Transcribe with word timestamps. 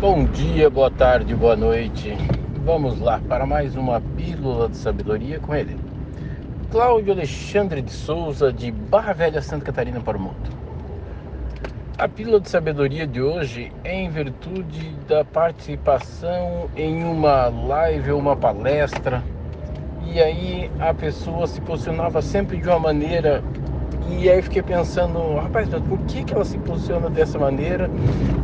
Bom 0.00 0.24
dia, 0.24 0.70
boa 0.70 0.90
tarde, 0.90 1.34
boa 1.34 1.54
noite. 1.54 2.16
Vamos 2.64 2.98
lá 2.98 3.20
para 3.28 3.44
mais 3.44 3.76
uma 3.76 4.00
pílula 4.00 4.66
de 4.66 4.78
sabedoria 4.78 5.38
com 5.38 5.54
ele. 5.54 5.76
Cláudio 6.70 7.12
Alexandre 7.12 7.82
de 7.82 7.92
Souza, 7.92 8.50
de 8.50 8.72
Barra 8.72 9.12
Velha, 9.12 9.42
Santa 9.42 9.66
Catarina 9.66 10.00
para 10.00 10.16
o 10.16 10.20
mundo. 10.20 10.56
A 11.98 12.08
pílula 12.08 12.40
de 12.40 12.48
sabedoria 12.48 13.06
de 13.06 13.20
hoje 13.20 13.70
é 13.84 13.94
em 13.94 14.08
virtude 14.08 14.96
da 15.06 15.22
participação 15.22 16.70
em 16.74 17.04
uma 17.04 17.48
live 17.48 18.12
ou 18.12 18.20
uma 18.20 18.34
palestra. 18.34 19.22
E 20.06 20.18
aí 20.18 20.70
a 20.80 20.94
pessoa 20.94 21.46
se 21.46 21.60
posicionava 21.60 22.22
sempre 22.22 22.56
de 22.56 22.66
uma 22.66 22.78
maneira 22.78 23.44
e 24.18 24.28
aí 24.28 24.42
fiquei 24.42 24.62
pensando, 24.62 25.36
rapaz, 25.36 25.68
por 25.68 25.98
que, 26.00 26.24
que 26.24 26.34
ela 26.34 26.44
se 26.44 26.58
posiciona 26.58 27.08
dessa 27.08 27.38
maneira? 27.38 27.90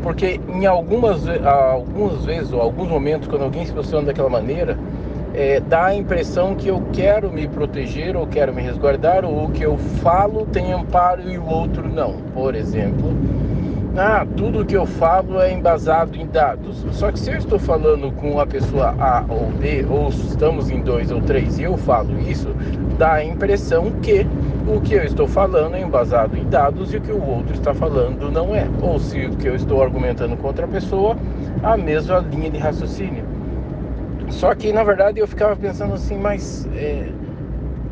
Porque 0.02 0.40
em 0.48 0.66
algumas, 0.66 1.22
algumas 1.44 2.24
vezes, 2.24 2.52
ou 2.52 2.60
alguns 2.60 2.88
momentos, 2.88 3.28
quando 3.28 3.42
alguém 3.42 3.66
se 3.66 3.72
posiciona 3.72 4.06
daquela 4.06 4.30
maneira, 4.30 4.78
é, 5.34 5.60
dá 5.60 5.86
a 5.86 5.94
impressão 5.94 6.55
que 6.55 6.68
eu 6.68 6.82
quero 6.92 7.30
me 7.30 7.46
proteger 7.46 8.16
ou 8.16 8.27
quero 8.27 8.55
me 8.55 8.62
resguardar, 8.62 9.24
ou 9.24 9.44
o 9.44 9.50
que 9.50 9.62
eu 9.62 9.77
falo 10.02 10.46
tem 10.46 10.72
amparo 10.72 11.28
e 11.30 11.36
o 11.36 11.46
outro 11.46 11.86
não. 11.88 12.14
Por 12.33 12.55
exemplo, 12.55 13.12
ah, 13.98 14.27
tudo 14.36 14.64
que 14.64 14.77
eu 14.77 14.86
falo 14.86 15.41
é 15.41 15.52
embasado 15.52 16.16
em 16.16 16.27
dados. 16.27 16.86
Só 16.92 17.10
que 17.10 17.19
se 17.19 17.30
eu 17.30 17.36
estou 17.36 17.58
falando 17.58 18.10
com 18.12 18.38
a 18.38 18.46
pessoa 18.46 18.94
A 18.98 19.24
ou 19.28 19.50
B, 19.50 19.86
ou 19.88 20.08
estamos 20.08 20.70
em 20.70 20.80
dois 20.80 21.10
ou 21.10 21.20
três, 21.20 21.58
e 21.58 21.64
eu 21.64 21.77
falo 21.77 22.19
isso, 22.20 22.55
dá 22.98 23.14
a 23.14 23.24
impressão 23.24 23.91
que 24.02 24.27
o 24.66 24.80
que 24.80 24.95
eu 24.95 25.05
estou 25.05 25.29
falando 25.29 25.77
é 25.77 25.80
embasado 25.80 26.37
em 26.37 26.45
dados 26.45 26.93
e 26.93 26.97
o 26.97 27.01
que 27.01 27.12
o 27.12 27.25
outro 27.25 27.55
está 27.55 27.73
falando 27.73 28.30
não 28.30 28.55
é. 28.55 28.66
Ou 28.83 28.98
se 28.98 29.27
o 29.27 29.37
que 29.37 29.48
eu 29.48 29.55
estou 29.55 29.83
argumentando 29.83 30.37
com 30.37 30.48
outra 30.48 30.66
pessoa, 30.66 31.16
a 31.62 31.77
mesma 31.77 32.19
linha 32.19 32.51
de 32.51 32.59
raciocínio. 32.59 33.25
Só 34.28 34.55
que 34.55 34.73
na 34.73 34.83
verdade 34.83 35.20
eu 35.20 35.27
ficava 35.27 35.55
pensando 35.55 35.95
assim, 35.95 36.19
mas 36.19 36.69
é, 36.75 37.08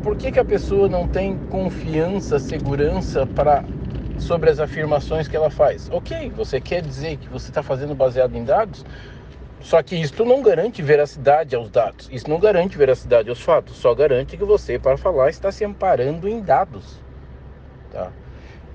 por 0.03 0.17
que, 0.17 0.31
que 0.31 0.39
a 0.39 0.45
pessoa 0.45 0.89
não 0.89 1.07
tem 1.07 1.37
confiança, 1.49 2.37
segurança 2.39 3.25
para 3.25 3.63
sobre 4.17 4.49
as 4.49 4.59
afirmações 4.59 5.27
que 5.27 5.35
ela 5.35 5.49
faz. 5.49 5.89
Ok, 5.91 6.31
você 6.35 6.61
quer 6.61 6.81
dizer 6.81 7.17
que 7.17 7.27
você 7.27 7.49
está 7.49 7.61
fazendo 7.61 7.93
baseado 7.93 8.35
em 8.35 8.43
dados, 8.43 8.85
só 9.61 9.81
que 9.81 9.95
isso 9.95 10.23
não 10.23 10.41
garante 10.41 10.81
veracidade 10.81 11.55
aos 11.55 11.69
dados, 11.69 12.07
isso 12.11 12.29
não 12.29 12.39
garante 12.39 12.77
veracidade 12.77 13.29
aos 13.29 13.41
fatos, 13.41 13.77
só 13.77 13.95
garante 13.95 14.37
que 14.37 14.43
você, 14.43 14.77
para 14.77 14.97
falar, 14.97 15.29
está 15.29 15.51
se 15.51 15.65
amparando 15.65 16.27
em 16.27 16.41
dados. 16.41 17.01
Tá? 17.91 18.11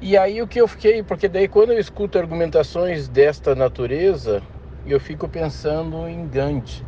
E 0.01 0.17
aí 0.17 0.41
o 0.41 0.48
que 0.48 0.61
eu 0.61 0.67
fiquei, 0.67 1.03
porque 1.03 1.28
daí 1.28 1.47
quando 1.47 1.73
eu 1.73 1.78
escuto 1.78 2.19
argumentações 2.19 3.08
desta 3.08 3.55
natureza, 3.55 4.42
eu 4.86 4.98
fico 4.98 5.28
pensando 5.28 6.08
em 6.08 6.27
Gandhi, 6.27 6.84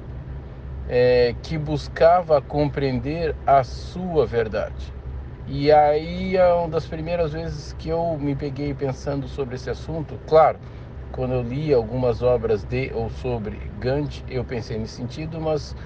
é, 0.89 1.35
que 1.43 1.59
buscava 1.59 2.41
compreender 2.41 3.37
a 3.47 3.63
sua 3.63 4.27
verdade. 4.27 4.93
E 5.47 5.71
aí 5.71 6.37
é 6.37 6.53
uma 6.55 6.69
das 6.69 6.87
primeiras 6.87 7.33
vezes 7.33 7.75
que 7.75 7.89
eu 7.89 8.17
me 8.19 8.35
peguei 8.35 8.73
pensando 8.73 9.29
sobre 9.29 9.57
esse 9.57 9.69
assunto. 9.69 10.19
Claro, 10.27 10.59
quando 11.13 11.35
eu 11.35 11.43
li 11.43 11.73
algumas 11.73 12.23
obras 12.23 12.65
de 12.65 12.91
ou 12.95 13.11
sobre 13.11 13.61
Gandhi, 13.79 14.25
eu 14.29 14.45
pensei 14.45 14.79
nesse 14.79 14.95
sentido, 14.95 15.41
mas 15.41 15.77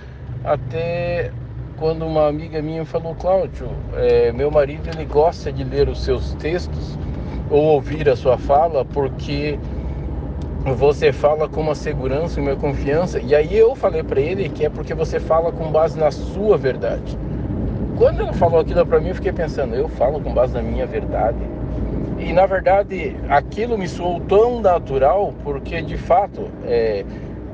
até 0.45 1.33
quando 1.77 2.07
uma 2.07 2.29
amiga 2.29 2.63
minha 2.63 2.85
falou, 2.85 3.15
Cláudio, 3.15 3.69
é, 3.95 4.33
meu 4.33 4.51
marido 4.51 4.89
ele 4.89 5.05
gosta 5.05 5.53
de 5.53 5.65
ler 5.65 5.89
os 5.89 6.03
seus 6.03 6.35
textos 6.35 6.99
ou 7.51 7.63
ouvir 7.63 8.09
a 8.09 8.17
sua 8.17 8.39
fala 8.39 8.85
porque 8.85 9.59
você 10.75 11.13
fala 11.13 11.49
com 11.49 11.61
uma 11.61 11.75
segurança 11.75 12.41
e 12.41 12.43
uma 12.43 12.57
confiança. 12.57 13.21
E 13.21 13.35
aí 13.35 13.57
eu 13.57 13.75
falei 13.77 14.03
para 14.03 14.21
ele 14.21 14.49
que 14.49 14.65
é 14.65 14.71
porque 14.71 14.95
você 14.95 15.21
fala 15.21 15.53
com 15.53 15.71
base 15.71 15.99
na 15.99 16.11
sua 16.11 16.57
verdade. 16.57 17.17
Quando 17.97 18.21
ela 18.21 18.33
falou 18.33 18.61
aquilo 18.61 18.85
para 18.85 19.01
mim, 19.01 19.09
eu 19.09 19.15
fiquei 19.15 19.33
pensando, 19.33 19.75
eu 19.75 19.89
falo 19.89 20.21
com 20.21 20.33
base 20.33 20.55
na 20.55 20.63
minha 20.63 20.87
verdade. 20.87 21.39
E 22.27 22.33
na 22.33 22.45
verdade, 22.45 23.15
aquilo 23.29 23.79
me 23.79 23.87
soou 23.87 24.21
tão 24.21 24.61
natural, 24.61 25.33
porque 25.45 25.81
de 25.81 25.97
fato, 25.97 26.51
é, 26.65 27.05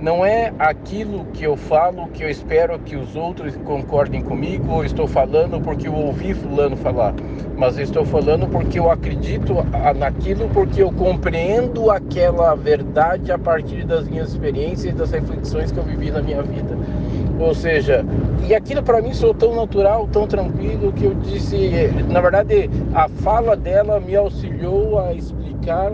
não 0.02 0.26
é 0.26 0.52
aquilo 0.58 1.24
que 1.26 1.44
eu 1.44 1.56
falo 1.56 2.08
que 2.08 2.24
eu 2.24 2.28
espero 2.28 2.76
que 2.80 2.96
os 2.96 3.14
outros 3.14 3.54
concordem 3.64 4.20
comigo, 4.20 4.72
ou 4.72 4.84
estou 4.84 5.06
falando 5.06 5.60
porque 5.60 5.86
eu 5.86 5.94
ouvi 5.94 6.34
Fulano 6.34 6.76
falar, 6.76 7.14
mas 7.56 7.78
estou 7.78 8.04
falando 8.04 8.48
porque 8.48 8.80
eu 8.80 8.90
acredito 8.90 9.54
naquilo, 9.96 10.48
porque 10.48 10.82
eu 10.82 10.90
compreendo 10.90 11.88
aquela 11.88 12.56
verdade 12.56 13.30
a 13.30 13.38
partir 13.38 13.86
das 13.86 14.08
minhas 14.08 14.30
experiências 14.30 14.92
e 14.92 14.96
das 14.96 15.12
reflexões 15.12 15.70
que 15.70 15.78
eu 15.78 15.84
vivi 15.84 16.10
na 16.10 16.20
minha 16.20 16.42
vida. 16.42 16.76
Ou 17.38 17.54
seja, 17.54 18.04
e 18.44 18.54
aquilo 18.56 18.82
para 18.82 19.00
mim 19.00 19.14
sou 19.14 19.32
tão 19.32 19.54
natural, 19.54 20.08
tão 20.08 20.26
tranquilo, 20.26 20.92
que 20.92 21.04
eu 21.04 21.14
disse, 21.14 21.88
na 22.08 22.20
verdade, 22.20 22.68
a 22.92 23.08
fala 23.08 23.56
dela 23.56 24.00
me 24.00 24.16
auxiliou 24.16 24.98
a 24.98 25.14
explicar 25.14 25.92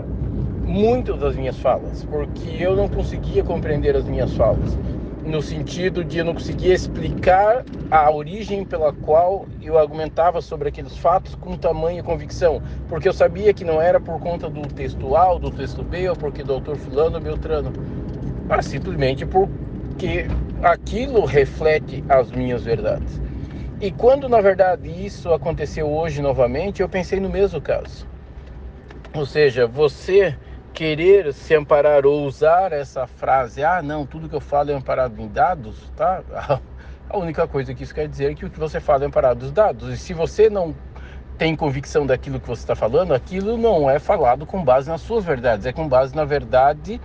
muito 0.69 1.17
das 1.17 1.35
minhas 1.35 1.57
falas, 1.57 2.05
porque 2.11 2.47
eu 2.59 2.75
não 2.75 2.87
conseguia 2.87 3.43
compreender 3.43 3.95
as 3.95 4.05
minhas 4.05 4.31
falas, 4.35 4.77
no 5.25 5.41
sentido 5.41 6.03
de 6.05 6.19
eu 6.19 6.25
não 6.25 6.35
conseguia 6.35 6.75
explicar 6.75 7.65
a 7.89 8.11
origem 8.11 8.63
pela 8.63 8.93
qual 8.93 9.47
eu 9.63 9.79
argumentava 9.79 10.41
sobre 10.41 10.69
aqueles 10.69 10.95
fatos 10.95 11.33
com 11.33 11.57
tamanha 11.57 12.03
convicção, 12.03 12.61
porque 12.87 13.09
eu 13.09 13.13
sabia 13.13 13.51
que 13.51 13.65
não 13.65 13.81
era 13.81 13.99
por 13.99 14.19
conta 14.19 14.47
do 14.47 14.61
texto 14.69 15.15
A 15.15 15.31
ou 15.31 15.39
do 15.39 15.49
texto 15.49 15.83
B, 15.83 16.07
ou 16.07 16.15
porque 16.15 16.43
do 16.43 16.53
autor 16.53 16.77
fulano 16.77 17.15
ou 17.15 17.21
beltrano, 17.21 17.73
mas 18.47 18.67
simplesmente 18.67 19.25
porque 19.25 20.27
aquilo 20.61 21.25
reflete 21.25 22.03
as 22.07 22.31
minhas 22.31 22.63
verdades. 22.63 23.19
E 23.81 23.91
quando 23.91 24.29
na 24.29 24.39
verdade 24.39 24.87
isso 25.03 25.33
aconteceu 25.33 25.89
hoje 25.89 26.21
novamente, 26.21 26.83
eu 26.83 26.87
pensei 26.87 27.19
no 27.19 27.29
mesmo 27.29 27.59
caso. 27.59 28.07
Ou 29.15 29.25
seja, 29.25 29.65
você 29.65 30.37
querer 30.79 31.33
se 31.33 31.53
amparar 31.53 32.05
ou 32.05 32.25
usar 32.25 32.71
essa 32.71 33.05
frase, 33.05 33.61
ah, 33.61 33.81
não, 33.81 34.05
tudo 34.05 34.29
que 34.29 34.35
eu 34.35 34.39
falo 34.39 34.71
é 34.71 34.73
amparado 34.73 35.21
em 35.21 35.27
dados, 35.27 35.91
tá? 35.93 36.23
A 37.09 37.17
única 37.17 37.45
coisa 37.45 37.73
que 37.73 37.83
isso 37.83 37.93
quer 37.93 38.07
dizer 38.07 38.31
é 38.31 38.33
que 38.33 38.45
o 38.45 38.49
que 38.49 38.57
você 38.57 38.79
fala 38.79 39.03
é 39.03 39.07
amparado 39.07 39.43
nos 39.43 39.51
dados. 39.51 39.89
E 39.89 39.97
se 39.97 40.13
você 40.13 40.49
não 40.49 40.73
tem 41.37 41.53
convicção 41.53 42.05
daquilo 42.05 42.39
que 42.39 42.47
você 42.47 42.61
está 42.61 42.77
falando, 42.77 43.13
aquilo 43.13 43.57
não 43.57 43.89
é 43.89 43.99
falado 43.99 44.45
com 44.45 44.63
base 44.63 44.89
nas 44.89 45.01
suas 45.01 45.25
verdades, 45.25 45.65
é 45.65 45.73
com 45.73 45.85
base 45.85 46.15
na 46.15 46.23
verdade 46.23 47.01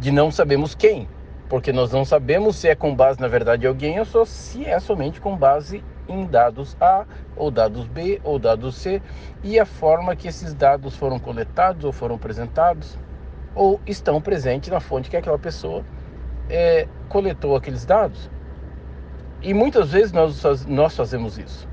de 0.00 0.10
não 0.10 0.32
sabemos 0.32 0.74
quem 0.74 1.06
porque 1.48 1.70
nós 1.70 1.92
não 1.92 2.02
sabemos 2.02 2.56
se 2.56 2.66
é 2.66 2.74
com 2.74 2.94
base 2.94 3.20
na 3.20 3.28
verdade 3.28 3.60
de 3.60 3.66
alguém 3.66 3.98
ou 3.98 4.06
só 4.06 4.24
se 4.24 4.64
é 4.64 4.80
somente 4.80 5.20
com 5.20 5.36
base 5.36 5.84
em 6.08 6.24
dados 6.24 6.74
A 6.80 7.04
ou 7.36 7.50
dados 7.50 7.86
B 7.86 8.22
ou 8.24 8.38
dados 8.38 8.74
C 8.74 9.02
e 9.44 9.60
a 9.60 9.66
forma 9.66 10.16
que 10.16 10.26
esses 10.26 10.54
dados 10.54 10.96
foram 10.96 11.18
coletados 11.18 11.84
ou 11.84 11.92
foram 11.92 12.14
apresentados 12.14 12.96
ou 13.54 13.80
estão 13.86 14.20
presentes 14.20 14.70
na 14.70 14.80
fonte 14.80 15.10
que 15.10 15.16
aquela 15.16 15.38
pessoa 15.38 15.84
é, 16.48 16.86
coletou 17.08 17.56
aqueles 17.56 17.84
dados. 17.84 18.30
E 19.42 19.52
muitas 19.52 19.90
vezes 19.90 20.12
nós, 20.12 20.66
nós 20.66 20.96
fazemos 20.96 21.38
isso. 21.38 21.68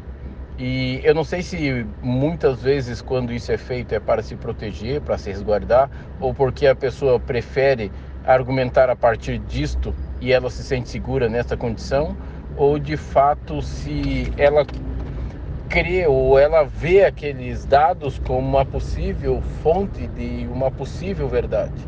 E 0.57 0.99
eu 1.05 1.15
não 1.15 1.23
sei 1.23 1.41
se 1.41 1.85
muitas 2.01 2.61
vezes, 2.61 3.01
quando 3.01 3.31
isso 3.31 3.51
é 3.51 3.57
feito, 3.57 3.93
é 3.95 3.99
para 3.99 4.21
se 4.21 4.35
proteger, 4.35 4.99
para 4.99 5.17
se 5.17 5.29
resguardar, 5.29 5.89
ou 6.19 6.33
porque 6.33 6.67
a 6.67 6.75
pessoa 6.75 7.17
prefere 7.17 7.89
argumentar 8.25 8.89
a 8.89 8.95
partir 8.95 9.39
disto 9.39 9.95
e 10.19 10.33
ela 10.33 10.49
se 10.49 10.61
sente 10.63 10.89
segura 10.89 11.29
nessa 11.29 11.55
condição, 11.55 12.17
ou 12.57 12.77
de 12.77 12.97
fato 12.97 13.61
se 13.61 14.33
ela 14.37 14.65
crê 15.69 16.07
ou 16.07 16.37
ela 16.37 16.63
vê 16.63 17.05
aqueles 17.05 17.63
dados 17.63 18.19
como 18.25 18.39
uma 18.39 18.65
possível 18.65 19.39
fonte 19.61 20.07
de 20.07 20.47
uma 20.51 20.71
possível 20.71 21.27
verdade. 21.27 21.87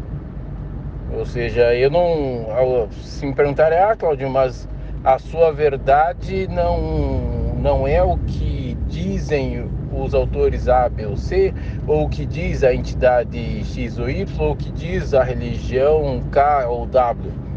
Ou 1.12 1.26
seja, 1.26 1.74
eu 1.76 1.90
não. 1.90 2.88
Se 2.92 3.26
me 3.26 3.34
perguntarem, 3.34 3.78
ah, 3.80 3.96
Claudio, 3.96 4.30
mas 4.30 4.70
a 5.04 5.18
sua 5.18 5.52
verdade 5.52 6.48
não, 6.48 7.56
não 7.58 7.88
é 7.88 8.02
o 8.02 8.18
que 8.20 8.78
dizem 8.88 9.68
os 9.92 10.14
autores 10.14 10.70
A, 10.70 10.88
B 10.88 11.08
ou 11.08 11.18
C, 11.18 11.54
ou 11.88 12.06
o 12.06 12.10
que 12.10 12.26
diz 12.26 12.64
a 12.64 12.74
entidade 12.74 13.64
X 13.66 13.98
ou 13.98 14.10
Y, 14.10 14.26
ou 14.40 14.52
o 14.52 14.56
que 14.56 14.72
diz 14.72 15.14
a 15.14 15.24
religião 15.24 16.22
K 16.32 16.68
ou 16.68 16.86
W. 16.86 17.51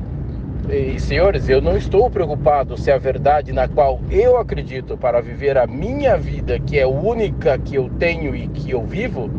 E, 0.69 0.99
senhores, 0.99 1.49
eu 1.49 1.61
não 1.61 1.76
estou 1.76 2.11
preocupado 2.11 2.76
se 2.76 2.90
a 2.90 2.96
verdade 2.96 3.52
na 3.52 3.69
qual 3.69 4.00
eu 4.11 4.38
acredito 4.38 4.96
para 4.96 5.20
viver 5.20 5.58
a 5.58 5.66
minha 5.66 6.16
vida, 6.16 6.58
que 6.58 6.78
é 6.78 6.87
única 6.87 7.58
que 7.58 7.75
eu 7.75 7.90
tenho 7.99 8.34
e 8.34 8.49
que 8.49 8.70
eu 8.70 8.82
vivo, 8.82 9.31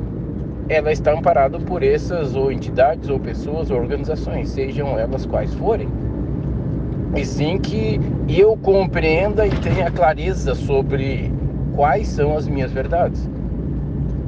ela 0.69 0.91
está 0.91 1.13
amparada 1.13 1.59
por 1.59 1.81
essas 1.81 2.35
ou 2.35 2.51
entidades 2.51 3.09
ou 3.09 3.19
pessoas 3.19 3.71
ou 3.71 3.77
organizações, 3.77 4.49
sejam 4.49 4.99
elas 4.99 5.25
quais 5.25 5.53
forem. 5.55 5.89
E 7.15 7.25
sim 7.25 7.57
que 7.57 7.99
eu 8.29 8.55
compreenda 8.57 9.47
e 9.47 9.51
tenha 9.51 9.89
clareza 9.89 10.53
sobre 10.53 11.31
quais 11.73 12.07
são 12.07 12.37
as 12.37 12.47
minhas 12.47 12.71
verdades. 12.71 13.27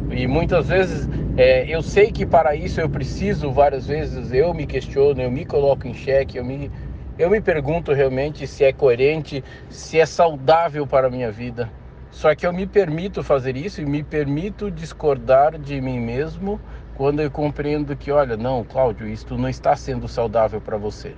E 0.10 0.26
muitas 0.26 0.68
vezes 0.68 1.08
É, 1.40 1.64
eu 1.70 1.84
sei 1.84 2.12
que 2.12 2.26
para 2.26 2.56
isso 2.56 2.82
eu 2.82 2.90
preciso 2.90 3.52
várias 3.52 3.86
vezes, 3.86 4.34
eu 4.34 4.56
me 4.56 4.66
questiono, 4.66 5.22
eu 5.22 5.30
me 5.30 5.46
coloco 5.46 5.88
em 5.88 5.94
xeque, 5.94 6.40
eu 6.40 6.44
me, 6.44 6.72
eu 7.18 7.30
me 7.30 7.42
pergunto 7.42 7.94
realmente 7.94 8.46
se 8.46 8.64
é 8.64 8.72
coerente, 8.72 9.44
se 9.70 10.00
é 10.00 10.06
saudável 10.06 10.86
para 10.86 11.08
a 11.08 11.10
minha 11.10 11.32
vida. 11.32 11.72
Só 12.12 12.34
que 12.36 12.46
eu 12.46 12.54
me 12.54 12.66
permito 12.66 13.24
fazer 13.24 13.58
isso 13.58 13.82
e 13.82 13.86
me 13.86 14.04
permito 14.04 14.72
discordar 14.72 15.58
de 15.58 15.80
mim 15.82 16.00
mesmo 16.00 16.60
quando 16.96 17.22
eu 17.22 17.30
compreendo 17.30 17.96
que, 17.96 18.12
olha, 18.12 18.36
não, 18.36 18.64
Cláudio, 18.64 19.08
isto 19.08 19.38
não 19.38 19.50
está 19.50 19.76
sendo 19.76 20.08
saudável 20.08 20.60
para 20.60 20.78
você. 20.78 21.16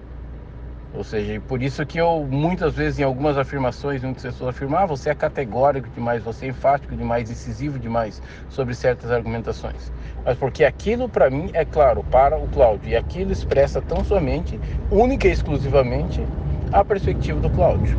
Ou 0.94 1.04
seja, 1.04 1.40
por 1.42 1.62
isso 1.62 1.86
que 1.86 2.00
eu 2.00 2.28
muitas 2.30 2.74
vezes 2.74 3.00
em 3.00 3.04
algumas 3.04 3.38
afirmações, 3.38 4.04
muitas 4.04 4.24
pessoas 4.24 4.56
afirmam, 4.56 4.80
ah, 4.80 4.86
você 4.86 5.12
é 5.12 5.16
categórico 5.16 5.88
demais, 5.90 6.24
você 6.24 6.48
é 6.48 6.50
enfático 6.50 6.96
demais, 6.96 7.30
incisivo 7.30 7.78
demais 7.78 8.22
sobre 8.50 8.74
certas 8.74 9.12
argumentações. 9.12 9.92
Mas 10.30 10.38
porque 10.38 10.64
aquilo 10.64 11.10
para 11.10 11.28
mim 11.28 11.50
é 11.54 11.66
claro 11.66 12.04
para 12.04 12.38
o 12.38 12.48
Cláudio 12.50 12.92
e 12.92 12.96
aquilo 12.96 13.31
expressa 13.31 13.81
tão 13.81 14.04
somente, 14.04 14.60
única 14.92 15.28
e 15.28 15.31
exclusivamente, 15.31 16.24
a 16.72 16.86
perspectiva 16.86 17.40
do 17.40 17.50
Cláudio. 17.50 17.98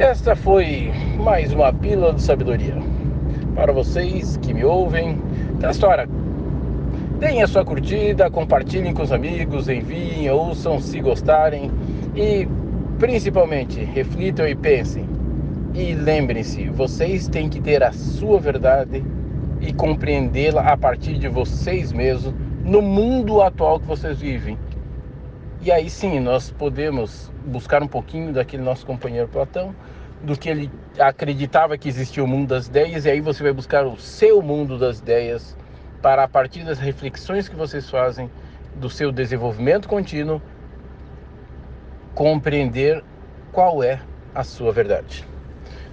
Esta 0.00 0.34
foi 0.34 0.90
mais 1.16 1.52
uma 1.52 1.72
pílula 1.72 2.12
de 2.12 2.22
sabedoria. 2.22 2.74
Para 3.54 3.72
vocês 3.72 4.36
que 4.38 4.52
me 4.52 4.64
ouvem, 4.64 5.22
a 5.62 5.70
história, 5.70 6.08
Deem 7.20 7.40
a 7.40 7.46
sua 7.46 7.64
curtida, 7.64 8.28
compartilhem 8.28 8.92
com 8.92 9.02
os 9.02 9.12
amigos, 9.12 9.68
enviem, 9.68 10.28
ouçam 10.28 10.80
se 10.80 11.00
gostarem 11.00 11.70
e 12.16 12.48
principalmente 12.98 13.78
reflitam 13.78 14.44
e 14.44 14.56
pensem. 14.56 15.08
E 15.72 15.94
lembrem-se, 15.94 16.68
vocês 16.68 17.28
têm 17.28 17.48
que 17.48 17.60
ter 17.60 17.80
a 17.84 17.92
sua 17.92 18.40
verdade 18.40 19.04
e 19.60 19.72
compreendê-la 19.72 20.62
a 20.62 20.76
partir 20.76 21.18
de 21.18 21.28
vocês 21.28 21.92
mesmos 21.92 22.34
no 22.64 22.82
mundo 22.82 23.42
atual 23.42 23.80
que 23.80 23.86
vocês 23.86 24.18
vivem. 24.20 24.58
E 25.60 25.72
aí 25.72 25.90
sim, 25.90 26.20
nós 26.20 26.50
podemos 26.50 27.32
buscar 27.44 27.82
um 27.82 27.88
pouquinho 27.88 28.32
daquele 28.32 28.62
nosso 28.62 28.86
companheiro 28.86 29.28
Platão, 29.28 29.74
do 30.22 30.38
que 30.38 30.48
ele 30.48 30.70
acreditava 30.98 31.76
que 31.76 31.88
existia 31.88 32.22
o 32.22 32.26
mundo 32.26 32.48
das 32.48 32.66
ideias, 32.66 33.04
e 33.04 33.10
aí 33.10 33.20
você 33.20 33.42
vai 33.42 33.52
buscar 33.52 33.86
o 33.86 33.96
seu 33.98 34.40
mundo 34.42 34.78
das 34.78 34.98
ideias 34.98 35.56
para 36.00 36.24
a 36.24 36.28
partir 36.28 36.64
das 36.64 36.78
reflexões 36.78 37.48
que 37.48 37.56
vocês 37.56 37.90
fazem 37.90 38.30
do 38.76 38.88
seu 38.88 39.10
desenvolvimento 39.10 39.88
contínuo, 39.88 40.40
compreender 42.14 43.02
qual 43.52 43.82
é 43.82 44.00
a 44.34 44.44
sua 44.44 44.72
verdade. 44.72 45.24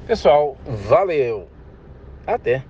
Pessoal, 0.06 0.56
valeu! 0.66 1.48
Até! 2.28 2.64